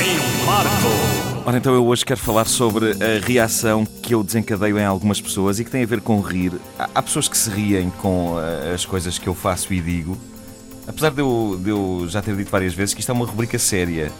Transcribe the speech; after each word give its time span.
em 0.00 0.46
Marco. 0.46 1.22
Ora, 1.44 1.58
então 1.58 1.74
eu 1.74 1.84
hoje 1.86 2.04
quero 2.04 2.20
falar 2.20 2.44
sobre 2.44 2.92
a 2.92 3.24
reação 3.24 3.84
que 3.84 4.14
eu 4.14 4.22
desencadeio 4.22 4.78
em 4.78 4.84
algumas 4.84 5.20
pessoas 5.20 5.58
e 5.58 5.64
que 5.64 5.70
tem 5.70 5.82
a 5.82 5.86
ver 5.86 6.00
com 6.00 6.20
rir. 6.20 6.52
Há, 6.78 7.02
pessoas 7.02 7.26
que 7.26 7.36
se 7.36 7.50
riem 7.50 7.90
com 7.90 8.34
uh, 8.34 8.74
as 8.74 8.84
coisas 8.84 9.18
que 9.18 9.28
eu 9.28 9.34
faço 9.34 9.72
e 9.74 9.80
digo. 9.80 10.16
Apesar 10.86 11.10
de 11.10 11.20
eu, 11.20 11.58
de 11.62 11.70
eu 11.70 12.06
já 12.08 12.22
ter 12.22 12.36
dito 12.36 12.50
várias 12.50 12.74
vezes 12.74 12.94
que 12.94 13.00
isto 13.00 13.10
é 13.10 13.14
uma 13.14 13.26
rubrica 13.26 13.58
séria. 13.58 14.12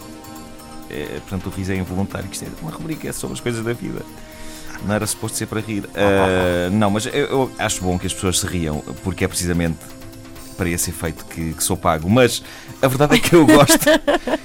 É, 0.89 1.19
portanto, 1.21 1.47
o 1.47 1.49
riso 1.49 1.71
é 1.71 1.75
involuntário, 1.75 2.27
que 2.27 2.35
isto 2.35 2.45
é 2.45 2.49
uma 2.61 2.71
rubrica 2.71 3.11
sobre 3.13 3.35
as 3.35 3.39
coisas 3.39 3.63
da 3.63 3.73
vida. 3.73 4.01
Não 4.85 4.93
era 4.93 5.07
suposto 5.07 5.37
ser 5.37 5.45
para 5.45 5.61
rir. 5.61 5.85
Uh, 5.85 6.69
não, 6.71 6.91
mas 6.91 7.05
eu, 7.05 7.13
eu 7.13 7.51
acho 7.57 7.81
bom 7.81 7.97
que 7.97 8.05
as 8.05 8.13
pessoas 8.13 8.39
se 8.39 8.47
riam, 8.47 8.79
porque 9.01 9.23
é 9.23 9.27
precisamente 9.27 9.79
para 10.53 10.69
esse 10.69 10.89
efeito 10.89 11.25
que, 11.25 11.53
que, 11.53 11.63
sou 11.63 11.75
pago. 11.75 12.09
Mas 12.09 12.43
a 12.81 12.87
verdade 12.87 13.15
é 13.15 13.19
que 13.19 13.33
eu 13.33 13.45
gosto, 13.45 13.85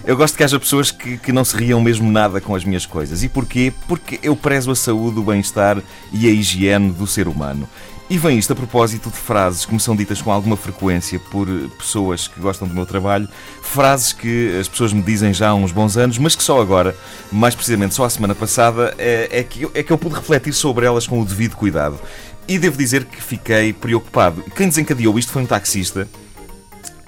eu 0.05 0.17
gosto 0.17 0.37
que 0.37 0.45
haja 0.45 0.59
pessoas 0.59 0.91
que, 0.91 1.19
que 1.19 1.33
não 1.33 1.45
se 1.45 1.57
riam 1.57 1.81
mesmo 1.81 2.11
nada 2.11 2.41
com 2.41 2.55
as 2.55 2.65
minhas 2.65 2.87
coisas. 2.87 3.23
E 3.23 3.29
porquê? 3.29 3.73
Porque 3.87 4.19
eu 4.23 4.35
prezo 4.35 4.71
a 4.71 4.77
saúde, 4.77 5.19
o 5.19 5.23
bem-estar 5.23 5.81
e 6.13 6.27
a 6.27 6.31
higiene 6.31 6.91
do 6.91 7.07
ser 7.07 7.29
humano. 7.29 7.69
E 8.11 8.17
vem 8.17 8.39
isto 8.39 8.55
a 8.55 8.57
propósito 8.57 9.11
de 9.11 9.17
frases 9.17 9.67
que 9.67 9.75
me 9.75 9.79
são 9.79 9.95
ditas 9.95 10.23
com 10.23 10.33
alguma 10.33 10.57
frequência 10.57 11.21
por 11.31 11.47
pessoas 11.77 12.27
que 12.27 12.41
gostam 12.41 12.67
do 12.67 12.73
meu 12.73 12.87
trabalho, 12.87 13.29
frases 13.61 14.15
que 14.15 14.57
as 14.59 14.67
pessoas 14.67 14.95
me 14.95 15.03
dizem 15.03 15.35
já 15.35 15.51
há 15.51 15.55
uns 15.55 15.73
bons 15.73 15.99
anos, 15.99 16.17
mas 16.17 16.35
que 16.35 16.43
só 16.43 16.59
agora, 16.59 16.97
mais 17.31 17.55
precisamente 17.55 17.95
só 17.95 18.05
a 18.05 18.11
semana 18.11 18.35
passada, 18.35 18.95
é, 18.97 19.29
é, 19.31 19.43
que, 19.43 19.63
eu, 19.63 19.71
é 19.75 19.83
que 19.83 19.93
eu 19.93 19.99
pude 19.99 20.15
refletir 20.15 20.55
sobre 20.55 20.87
elas 20.87 21.07
com 21.07 21.21
o 21.21 21.25
devido 21.25 21.55
cuidado. 21.55 22.01
E 22.49 22.59
devo 22.59 22.79
dizer 22.79 23.05
que 23.05 23.23
fiquei 23.23 23.75
preocupado. 23.75 24.43
Quem 24.57 24.69
desencadeou 24.69 25.19
isto 25.19 25.31
foi 25.31 25.43
um 25.43 25.47
taxista, 25.47 26.09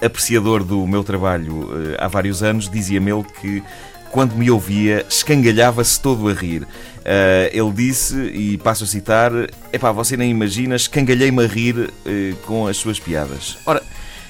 apreciador 0.03 0.63
do 0.63 0.87
meu 0.87 1.03
trabalho 1.03 1.69
eh, 1.93 1.97
há 1.99 2.09
vários 2.09 2.43
anos, 2.43 2.69
dizia-me 2.69 3.11
ele 3.11 3.25
que 3.41 3.63
quando 4.11 4.35
me 4.35 4.51
ouvia, 4.51 5.05
escangalhava-se 5.09 6.01
todo 6.01 6.29
a 6.29 6.33
rir. 6.33 6.63
Uh, 6.63 7.49
ele 7.53 7.73
disse, 7.73 8.15
e 8.17 8.59
passo 8.59 8.85
a 8.85 8.87
citar: 8.87 9.33
Epá, 9.73 9.91
você 9.93 10.17
nem 10.17 10.31
imagina, 10.31 10.77
escangalhei-me 10.77 11.45
a 11.45 11.47
rir 11.47 11.77
uh, 11.79 12.37
com 12.45 12.67
as 12.67 12.77
suas 12.77 12.99
piadas. 12.99 13.57
Ora, 13.65 13.83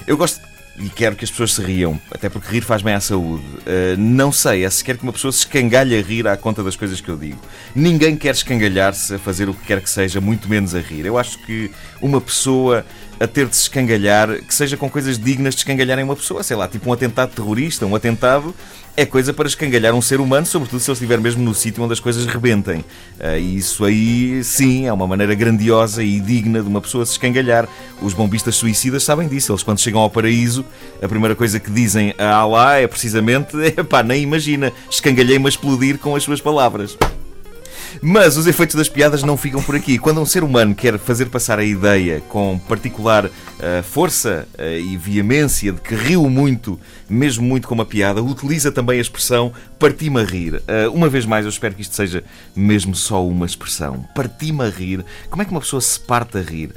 eu 0.07 0.17
gosto 0.17 0.41
e 0.79 0.89
quero 0.89 1.15
que 1.15 1.25
as 1.25 1.31
pessoas 1.31 1.53
se 1.53 1.63
riam, 1.63 2.01
até 2.11 2.29
porque 2.29 2.51
rir 2.51 2.63
faz 2.63 2.81
bem 2.81 2.95
à 2.95 3.01
saúde. 3.01 3.45
Uh, 3.45 3.97
não 3.99 4.31
sei, 4.31 4.65
é 4.65 4.71
sequer 4.71 4.97
que 4.97 5.03
uma 5.03 5.13
pessoa 5.13 5.33
se 5.33 5.41
escangalhe 5.41 5.99
a 5.99 6.03
rir 6.03 6.27
à 6.29 6.37
conta 6.37 6.63
das 6.63 6.77
coisas 6.77 7.01
que 7.01 7.09
eu 7.09 7.17
digo. 7.17 7.39
Ninguém 7.75 8.17
quer 8.17 8.35
escangalhar-se 8.35 9.15
a 9.15 9.19
fazer 9.19 9.49
o 9.49 9.55
que 9.55 9.67
quer 9.67 9.81
que 9.81 9.91
seja, 9.91 10.21
muito 10.21 10.49
menos 10.49 10.75
a 10.75 10.81
rir. 10.81 11.05
Eu 11.05 11.19
acho 11.19 11.39
que 11.45 11.71
uma 12.01 12.21
pessoa 12.21 12.85
a 13.21 13.27
ter 13.27 13.47
de 13.47 13.55
se 13.55 13.63
escangalhar, 13.63 14.43
que 14.43 14.55
seja 14.55 14.79
com 14.79 14.89
coisas 14.89 15.19
dignas 15.19 15.55
de 15.55 15.61
escangalharem 15.61 16.03
uma 16.03 16.17
pessoa, 16.17 16.43
sei 16.43 16.57
lá, 16.57 16.67
tipo 16.67 16.89
um 16.89 16.93
atentado 16.93 17.31
terrorista, 17.31 17.85
um 17.85 17.95
atentado 17.95 18.55
é 18.97 19.07
coisa 19.07 19.33
para 19.33 19.47
escangalhar 19.47 19.95
um 19.95 20.03
ser 20.03 20.21
humano, 20.21 20.47
sobretudo 20.47 20.81
se 20.81 20.91
ele 20.91 20.95
estiver 20.95 21.21
mesmo 21.21 21.43
no 21.43 21.55
sítio 21.55 21.83
onde 21.83 21.93
as 21.93 22.01
coisas 22.01 22.27
rebentem. 22.27 22.81
Uh, 23.19 23.39
e 23.39 23.57
isso 23.57 23.85
aí, 23.85 24.43
sim, 24.43 24.87
é 24.87 24.93
uma 24.93 25.07
maneira 25.07 25.35
grandiosa 25.35 26.03
e 26.03 26.19
digna 26.19 26.63
de 26.63 26.69
uma 26.69 26.81
pessoa 26.81 27.07
se 27.07 27.13
escangalhar. 27.13 27.69
Os 28.03 28.15
bombistas 28.15 28.57
suicidas 28.57 29.03
sabem 29.03 29.29
disso. 29.29 29.53
Eles, 29.53 29.63
quando 29.63 29.81
chegam 29.81 30.01
ao 30.01 30.11
paraíso, 30.11 30.65
a 31.01 31.09
primeira 31.09 31.37
coisa 31.37 31.61
que 31.61 31.71
dizem 31.71 32.15
a 32.19 32.35
Allah 32.35 32.79
é 32.79 32.87
precisamente: 32.87 33.53
pá, 33.89 34.03
nem 34.03 34.23
imagina, 34.23 34.73
escangalhei-me 34.91 35.47
a 35.47 35.49
explodir 35.49 35.99
com 35.99 36.17
as 36.17 36.23
suas 36.23 36.41
palavras. 36.41 36.97
Mas 38.01 38.37
os 38.37 38.47
efeitos 38.47 38.77
das 38.77 38.89
piadas 38.89 39.23
não 39.23 39.37
ficam 39.37 39.63
por 39.63 39.75
aqui. 39.75 39.99
Quando 39.99 40.21
um 40.21 40.27
ser 40.27 40.45
humano 40.45 40.75
quer 40.75 40.99
fazer 40.99 41.27
passar 41.27 41.59
a 41.59 41.65
ideia 41.65 42.21
com 42.29 42.59
particular 42.69 43.27
uh, 43.27 43.31
força 43.83 44.47
uh, 44.59 44.63
e 44.63 44.97
veemência 44.97 45.73
de 45.73 45.81
que 45.81 45.95
riu 45.95 46.29
muito, 46.29 46.79
mesmo 47.09 47.45
muito 47.45 47.69
com 47.69 47.75
uma 47.75 47.85
piada, 47.85 48.23
utiliza 48.23 48.71
também 48.71 48.99
a 48.99 49.03
expressão 49.03 49.53
parti-me 49.79 50.21
a 50.21 50.25
rir. 50.25 50.55
Uh, 50.55 50.93
uma 50.93 51.09
vez 51.09 51.25
mais, 51.25 51.45
eu 51.45 51.51
espero 51.51 51.75
que 51.75 51.83
isto 51.83 51.95
seja 51.95 52.23
mesmo 52.55 52.95
só 52.95 53.27
uma 53.27 53.47
expressão. 53.47 54.05
Parti-me 54.15 54.65
a 54.65 54.69
rir. 54.69 55.05
Como 55.29 55.43
é 55.43 55.45
que 55.45 55.51
uma 55.51 55.61
pessoa 55.61 55.81
se 55.81 55.99
parte 55.99 56.39
a 56.39 56.43
rir? 56.43 56.71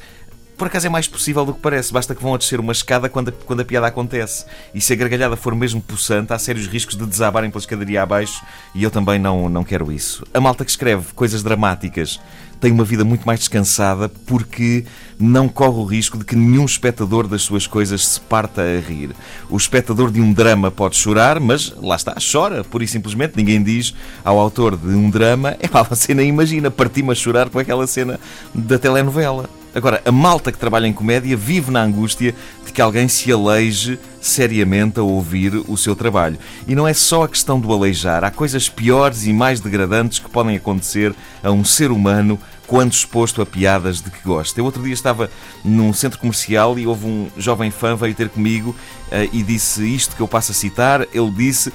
Por 0.58 0.68
acaso 0.68 0.88
é 0.88 0.90
mais 0.90 1.08
possível 1.08 1.46
do 1.46 1.54
que 1.54 1.60
parece. 1.60 1.92
Basta 1.92 2.14
que 2.14 2.22
vão 2.22 2.34
a 2.34 2.38
descer 2.38 2.60
uma 2.60 2.72
escada 2.72 3.10
quando 3.10 3.30
a, 3.30 3.32
quando 3.32 3.62
a 3.62 3.66
piada 3.66 3.88
acontece. 3.88 4.46
E 4.74 4.82
se 4.82 4.94
a 4.94 4.96
gargalhada 4.96 5.36
for 5.36 5.56
mesmo 5.56 5.82
possante, 5.82 6.34
há 6.34 6.40
sérios 6.40 6.68
riscos 6.68 6.96
de 6.96 7.06
desabarem 7.06 7.50
pela 7.50 7.60
escadaria 7.60 8.02
abaixo 8.02 8.44
e 8.74 8.84
eu 8.84 8.92
também 8.92 9.20
não, 9.20 9.50
não 9.50 9.64
quero 9.64 9.92
isso. 9.92 10.26
A 10.34 10.40
malta 10.40 10.64
que 10.64 10.72
escreve 10.72 11.14
coisas 11.14 11.44
dramáticas 11.44 12.20
tem 12.64 12.72
uma 12.72 12.86
vida 12.86 13.04
muito 13.04 13.26
mais 13.26 13.40
descansada 13.40 14.08
porque 14.08 14.86
não 15.20 15.50
corre 15.50 15.78
o 15.78 15.84
risco 15.84 16.18
de 16.18 16.24
que 16.24 16.34
nenhum 16.34 16.64
espectador 16.64 17.28
das 17.28 17.42
suas 17.42 17.68
coisas 17.68 18.08
se 18.08 18.22
parta 18.22 18.62
a 18.62 18.80
rir. 18.80 19.10
O 19.50 19.58
espectador 19.58 20.10
de 20.10 20.22
um 20.22 20.32
drama 20.32 20.72
pode 20.72 20.96
chorar, 20.96 21.42
mas 21.42 21.74
lá 21.82 21.98
está, 21.98 22.16
chora, 22.32 22.64
pura 22.64 22.86
e 22.86 22.88
simplesmente. 22.88 23.34
Ninguém 23.36 23.62
diz 23.62 23.94
ao 24.24 24.40
autor 24.40 24.78
de 24.78 24.96
um 24.96 25.10
drama: 25.10 25.58
é 25.60 25.68
pá, 25.68 25.84
você 25.84 26.14
nem 26.14 26.30
imagina, 26.30 26.72
parti-me 26.72 27.12
a 27.12 27.16
chorar 27.16 27.50
com 27.50 27.60
aquela 27.60 27.86
cena 27.86 28.18
da 28.56 28.80
telenovela. 28.80 29.50
Agora, 29.76 30.02
a 30.06 30.12
malta 30.12 30.52
que 30.52 30.58
trabalha 30.58 30.88
em 30.88 30.94
comédia 30.94 31.36
vive 31.36 31.72
na 31.72 31.82
angústia 31.82 32.36
de 32.66 32.72
que 32.72 32.82
alguém 32.82 33.08
se 33.08 33.32
aleije 33.32 34.00
seriamente 34.22 35.00
a 35.00 35.04
ouvir 35.04 35.56
o 35.68 35.76
seu 35.76 35.96
trabalho. 35.96 36.38
E 36.68 36.76
não 36.76 36.88
é 36.88 36.94
só 36.94 37.24
a 37.24 37.28
questão 37.28 37.60
do 37.60 37.74
aleijar, 37.74 38.24
há 38.24 38.32
coisas 38.32 38.70
piores 38.70 39.26
e 39.26 39.34
mais 39.34 39.60
degradantes 39.60 40.20
que 40.20 40.30
podem 40.30 40.56
acontecer 40.56 41.14
a 41.42 41.52
um 41.52 41.66
ser 41.66 41.92
humano 41.92 42.40
quando 42.68 42.94
exposto 42.94 43.42
a 43.42 43.46
piadas 43.46 44.02
de 44.02 44.10
que 44.10 44.22
gosta. 44.24 44.60
Eu 44.60 44.66
outro 44.66 44.84
dia 44.84 44.94
estava 44.94 45.30
num 45.64 45.92
centro 45.92 46.20
comercial 46.20 46.78
e 46.80 46.88
houve 46.88 47.06
um 47.06 47.28
jovem 47.38 47.72
fã 47.72 47.96
veio 47.96 48.16
ter 48.16 48.30
comigo 48.30 48.76
uh, 49.12 49.30
e 49.32 49.44
disse 49.44 49.84
isto 49.84 50.16
que 50.16 50.22
eu 50.22 50.28
passo 50.28 50.52
a 50.52 50.56
citar. 50.56 51.06
Ele 51.14 51.32
disse. 51.32 51.74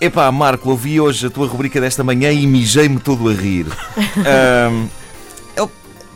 Epá, 0.00 0.32
Marco, 0.32 0.68
ouvi 0.68 1.00
hoje 1.00 1.28
a 1.28 1.30
tua 1.30 1.46
rubrica 1.46 1.80
desta 1.80 2.02
manhã 2.02 2.32
e 2.32 2.44
mijei-me 2.44 2.98
todo 2.98 3.28
a 3.28 3.32
rir. 3.32 3.66
um, 4.18 4.88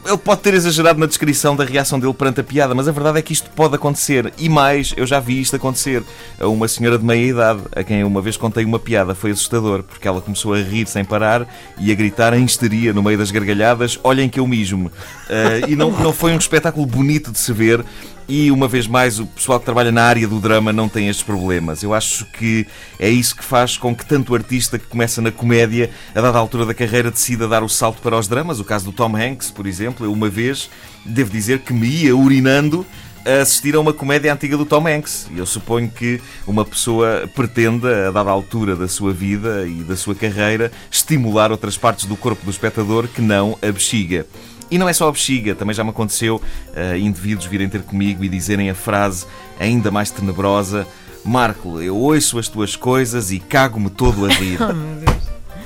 ele 0.06 0.18
pode 0.18 0.40
ter 0.40 0.54
exagerado 0.54 0.98
na 0.98 1.06
descrição 1.06 1.56
da 1.56 1.64
reação 1.64 1.98
dele 1.98 2.14
perante 2.14 2.40
a 2.40 2.44
piada, 2.44 2.74
mas 2.74 2.88
a 2.88 2.92
verdade 2.92 3.18
é 3.18 3.22
que 3.22 3.32
isto 3.32 3.50
pode 3.50 3.74
acontecer. 3.74 4.32
E 4.38 4.48
mais, 4.48 4.94
eu 4.96 5.06
já 5.06 5.20
vi 5.20 5.40
isto 5.40 5.56
acontecer 5.56 6.02
a 6.40 6.46
uma 6.46 6.68
senhora 6.68 6.98
de 6.98 7.04
meia 7.04 7.30
idade, 7.30 7.60
a 7.74 7.82
quem 7.82 8.04
uma 8.04 8.20
vez 8.20 8.36
contei 8.36 8.64
uma 8.64 8.78
piada. 8.78 9.14
Foi 9.14 9.30
assustador, 9.30 9.82
porque 9.82 10.06
ela 10.06 10.20
começou 10.20 10.54
a 10.54 10.58
rir 10.58 10.86
sem 10.86 11.04
parar 11.04 11.46
e 11.78 11.90
a 11.90 11.94
gritar 11.94 12.34
em 12.34 12.44
histeria 12.44 12.92
no 12.92 13.02
meio 13.02 13.18
das 13.18 13.30
gargalhadas: 13.30 13.98
Olhem 14.02 14.28
que 14.28 14.40
eu 14.40 14.46
mijo-me. 14.46 14.86
Uh, 14.86 15.68
e 15.68 15.76
não, 15.76 15.90
não 15.90 16.12
foi 16.12 16.32
um 16.32 16.38
espetáculo 16.38 16.86
bonito 16.86 17.32
de 17.32 17.38
se 17.38 17.52
ver, 17.52 17.84
e 18.28 18.50
uma 18.50 18.66
vez 18.66 18.86
mais, 18.86 19.20
o 19.20 19.26
pessoal 19.26 19.60
que 19.60 19.64
trabalha 19.64 19.92
na 19.92 20.02
área 20.02 20.26
do 20.26 20.40
drama 20.40 20.72
não 20.72 20.88
tem 20.88 21.08
estes 21.08 21.24
problemas. 21.24 21.82
Eu 21.82 21.94
acho 21.94 22.24
que 22.26 22.66
é 22.98 23.08
isso 23.08 23.36
que 23.36 23.44
faz 23.44 23.76
com 23.76 23.94
que 23.94 24.04
tanto 24.04 24.34
artista 24.34 24.78
que 24.78 24.86
começa 24.86 25.22
na 25.22 25.30
comédia, 25.30 25.90
a 26.14 26.20
dada 26.20 26.38
altura 26.38 26.66
da 26.66 26.74
carreira, 26.74 27.10
decida 27.10 27.46
dar 27.46 27.62
o 27.62 27.68
salto 27.68 28.02
para 28.02 28.18
os 28.18 28.26
dramas. 28.26 28.58
O 28.58 28.64
caso 28.64 28.86
do 28.86 28.92
Tom 28.92 29.16
Hanks, 29.16 29.50
por 29.50 29.66
exemplo, 29.66 30.04
eu 30.04 30.12
uma 30.12 30.28
vez 30.28 30.68
devo 31.04 31.30
dizer 31.30 31.60
que 31.60 31.72
me 31.72 31.86
ia 31.86 32.16
urinando 32.16 32.84
a 33.24 33.42
assistir 33.42 33.74
a 33.74 33.80
uma 33.80 33.92
comédia 33.92 34.32
antiga 34.32 34.56
do 34.56 34.64
Tom 34.64 34.88
Hanks. 34.88 35.28
E 35.32 35.38
eu 35.38 35.46
suponho 35.46 35.88
que 35.88 36.20
uma 36.46 36.64
pessoa 36.64 37.28
pretenda, 37.34 38.08
a 38.08 38.10
dada 38.10 38.30
altura 38.30 38.74
da 38.74 38.88
sua 38.88 39.12
vida 39.12 39.66
e 39.66 39.84
da 39.84 39.96
sua 39.96 40.14
carreira, 40.14 40.72
estimular 40.90 41.52
outras 41.52 41.76
partes 41.76 42.06
do 42.06 42.16
corpo 42.16 42.44
do 42.44 42.50
espectador 42.50 43.06
que 43.06 43.20
não 43.20 43.58
a 43.62 43.70
bexiga. 43.70 44.26
E 44.70 44.78
não 44.78 44.88
é 44.88 44.92
só 44.92 45.08
a 45.08 45.12
bexiga, 45.12 45.54
também 45.54 45.74
já 45.74 45.84
me 45.84 45.90
aconteceu 45.90 46.36
uh, 46.36 46.96
indivíduos 46.96 47.46
virem 47.46 47.68
ter 47.68 47.82
comigo 47.82 48.24
e 48.24 48.28
dizerem 48.28 48.68
a 48.68 48.74
frase 48.74 49.26
ainda 49.60 49.90
mais 49.90 50.10
tenebrosa: 50.10 50.86
Marco, 51.24 51.80
eu 51.80 51.96
ouço 51.96 52.38
as 52.38 52.48
tuas 52.48 52.76
coisas 52.76 53.30
e 53.30 53.38
cago-me 53.38 53.90
todo 53.90 54.26
a 54.26 54.28
rir. 54.28 54.58
oh, 54.62 54.72
meu 54.72 54.96
Deus. 54.96 55.16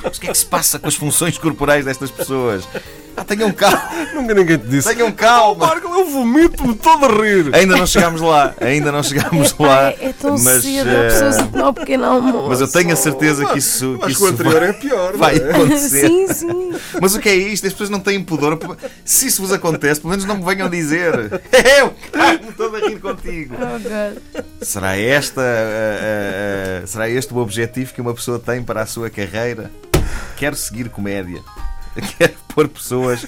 Mas 0.03 0.17
o 0.17 0.21
que 0.21 0.27
é 0.27 0.33
que 0.33 0.39
se 0.39 0.47
passa 0.47 0.79
com 0.79 0.89
as 0.89 0.95
funções 0.95 1.37
corporais 1.37 1.85
destas 1.85 2.11
pessoas? 2.11 2.67
Ah, 3.17 3.25
tenham 3.25 3.53
calma. 3.53 3.83
Nunca 4.15 4.35
ninguém 4.35 4.59
te 4.59 4.67
disse. 4.67 4.95
Tenham 4.95 5.13
calma. 5.13 5.67
Marco, 5.67 5.89
eu 5.89 6.07
vomito-me 6.07 6.75
todo 6.75 7.07
a 7.07 7.09
rir. 7.09 7.55
Ainda 7.55 7.77
não 7.77 7.87
chegámos 7.87 8.21
lá. 8.21 8.55
Ainda 8.61 8.93
não 8.93 9.03
chegámos 9.03 9.55
é, 9.59 9.63
lá. 9.63 9.89
É, 9.91 10.15
tão 10.19 10.33
mas, 10.39 10.63
cedo, 10.63 10.89
uh... 10.89 11.09
pessoas 11.09 11.39
a 11.39 11.47
tomar 11.47 11.69
um 11.69 11.75
pequeno 11.75 12.05
almoço. 12.05 12.49
Mas 12.49 12.61
eu 12.61 12.69
tenho 12.69 12.93
a 12.93 12.97
certeza 12.97 13.45
que 13.47 13.59
isso. 13.59 13.99
Que 13.99 14.13
isso 14.13 14.25
o 14.25 14.29
anterior 14.29 14.61
vai, 14.61 14.69
é 14.69 14.73
pior. 14.73 15.17
Vai 15.17 15.37
é? 15.37 15.51
acontecer. 15.51 16.07
sim, 16.07 16.29
sim. 16.29 16.73
Mas 17.01 17.15
o 17.15 17.21
que 17.21 17.29
é 17.29 17.35
isto? 17.35 17.67
As 17.67 17.73
pessoas 17.73 17.91
não 17.91 18.01
têm 18.01 18.23
pudor. 18.23 18.59
Se 19.05 19.27
isso 19.27 19.43
vos 19.43 19.53
acontece, 19.53 20.01
pelo 20.01 20.11
menos 20.11 20.25
não 20.25 20.37
me 20.37 20.45
venham 20.45 20.69
dizer. 20.69 21.15
Eu 21.79 21.95
cago-me 22.13 22.53
todo 22.53 22.77
a 22.77 22.81
rir 22.81 23.01
contigo. 23.01 23.55
Oh, 23.61 24.65
será 24.65 24.97
esta. 24.97 25.41
Uh, 25.41 26.85
uh, 26.85 26.87
será 26.87 27.09
este 27.09 27.33
o 27.33 27.39
objetivo 27.39 27.93
que 27.93 28.01
uma 28.01 28.15
pessoa 28.15 28.39
tem 28.39 28.63
para 28.63 28.83
a 28.83 28.87
sua 28.87 29.11
carreira? 29.11 29.71
Quero 30.37 30.57
seguir 30.57 30.89
comédia. 30.89 31.43
Quero 32.19 32.35
pôr 32.49 32.69
pessoas 32.69 33.27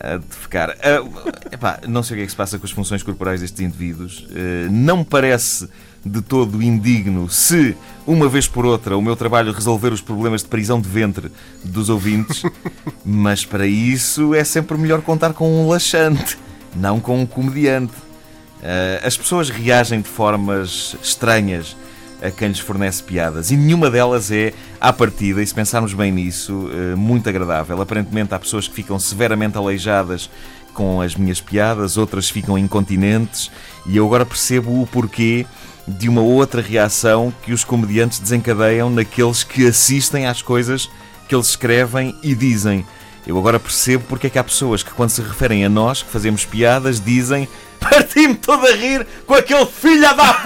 a 0.00 0.16
defecar. 0.16 0.70
Uh, 0.70 1.28
epá, 1.52 1.80
não 1.86 2.02
sei 2.02 2.14
o 2.14 2.18
que 2.18 2.22
é 2.22 2.26
que 2.26 2.30
se 2.30 2.36
passa 2.36 2.58
com 2.58 2.64
as 2.64 2.72
funções 2.72 3.02
corporais 3.02 3.40
destes 3.40 3.60
indivíduos. 3.60 4.20
Uh, 4.30 4.70
não 4.70 4.98
me 4.98 5.04
parece 5.04 5.68
de 6.04 6.22
todo 6.22 6.62
indigno 6.62 7.28
se, 7.28 7.76
uma 8.06 8.26
vez 8.28 8.48
por 8.48 8.64
outra, 8.64 8.96
o 8.96 9.02
meu 9.02 9.14
trabalho 9.14 9.52
resolver 9.52 9.92
os 9.92 10.00
problemas 10.00 10.42
de 10.42 10.48
prisão 10.48 10.80
de 10.80 10.88
ventre 10.88 11.30
dos 11.62 11.90
ouvintes, 11.90 12.42
mas 13.04 13.44
para 13.44 13.66
isso 13.66 14.34
é 14.34 14.42
sempre 14.42 14.78
melhor 14.78 15.02
contar 15.02 15.34
com 15.34 15.62
um 15.62 15.68
laxante, 15.68 16.38
não 16.74 16.98
com 16.98 17.20
um 17.20 17.26
comediante. 17.26 17.92
Uh, 17.92 19.06
as 19.06 19.16
pessoas 19.16 19.50
reagem 19.50 20.00
de 20.00 20.08
formas 20.08 20.96
estranhas 21.02 21.76
a 22.22 22.30
quem 22.30 22.48
lhes 22.48 22.58
fornece 22.58 23.02
piadas. 23.02 23.50
E 23.50 23.56
nenhuma 23.56 23.90
delas 23.90 24.30
é, 24.30 24.52
à 24.80 24.92
partida, 24.92 25.42
e 25.42 25.46
se 25.46 25.54
pensarmos 25.54 25.92
bem 25.94 26.12
nisso, 26.12 26.70
eh, 26.72 26.94
muito 26.94 27.28
agradável. 27.28 27.80
Aparentemente 27.80 28.34
há 28.34 28.38
pessoas 28.38 28.68
que 28.68 28.74
ficam 28.74 28.98
severamente 28.98 29.56
aleijadas 29.56 30.30
com 30.74 31.00
as 31.00 31.14
minhas 31.14 31.40
piadas, 31.40 31.96
outras 31.96 32.30
ficam 32.30 32.56
incontinentes, 32.56 33.50
e 33.86 33.96
eu 33.96 34.06
agora 34.06 34.24
percebo 34.24 34.82
o 34.82 34.86
porquê 34.86 35.46
de 35.86 36.08
uma 36.08 36.20
outra 36.20 36.62
reação 36.62 37.32
que 37.42 37.52
os 37.52 37.64
comediantes 37.64 38.18
desencadeiam 38.18 38.88
naqueles 38.90 39.42
que 39.42 39.66
assistem 39.66 40.26
às 40.26 40.42
coisas 40.42 40.88
que 41.28 41.34
eles 41.34 41.48
escrevem 41.48 42.14
e 42.22 42.34
dizem. 42.34 42.86
Eu 43.26 43.38
agora 43.38 43.58
percebo 43.60 44.04
porque 44.08 44.26
é 44.28 44.30
que 44.30 44.38
há 44.38 44.44
pessoas 44.44 44.82
que, 44.82 44.90
quando 44.92 45.10
se 45.10 45.20
referem 45.20 45.64
a 45.64 45.68
nós, 45.68 46.02
que 46.02 46.10
fazemos 46.10 46.44
piadas, 46.44 47.00
dizem 47.00 47.48
Parti-me 47.80 48.34
todo 48.34 48.66
a 48.66 48.72
rir 48.72 49.06
com 49.26 49.34
aquele 49.34 49.66
filho 49.66 50.14
da. 50.14 50.44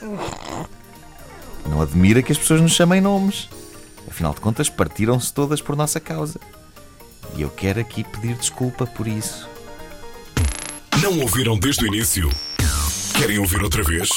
Não 1.68 1.82
admira 1.82 2.22
que 2.22 2.32
as 2.32 2.38
pessoas 2.38 2.60
nos 2.60 2.72
chamem 2.72 3.00
nomes. 3.00 3.48
Afinal 4.08 4.34
de 4.34 4.40
contas, 4.40 4.68
partiram-se 4.68 5.32
todas 5.32 5.60
por 5.60 5.76
nossa 5.76 6.00
causa. 6.00 6.40
E 7.36 7.42
eu 7.42 7.50
quero 7.50 7.78
aqui 7.80 8.02
pedir 8.04 8.34
desculpa 8.34 8.86
por 8.86 9.06
isso. 9.06 9.46
Não 11.02 11.20
ouviram 11.20 11.58
desde 11.58 11.84
o 11.84 11.86
início? 11.86 12.28
Querem 13.16 13.38
ouvir 13.38 13.62
outra 13.62 13.82
vez? 13.82 14.08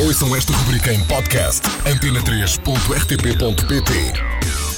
Ouçam 0.00 0.34
esta 0.34 0.52
rubrica 0.52 0.92
em 0.92 1.04
podcast 1.04 1.62
antena3.rtp.pt 1.86 4.73